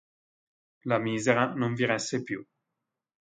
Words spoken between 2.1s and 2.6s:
più.